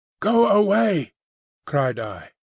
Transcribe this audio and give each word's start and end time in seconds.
"Go 0.19 0.47
away!" 0.49 1.13
cried 1.67 1.99
I. 1.99 2.31